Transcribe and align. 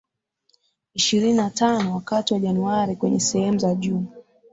ishirini 0.93 1.33
na 1.33 1.49
tano 1.49 1.93
wakati 1.95 2.33
wa 2.33 2.39
Januari 2.39 2.95
Kwenye 2.95 3.19
sehemu 3.19 3.59
za 3.59 3.75
juu 3.75 4.05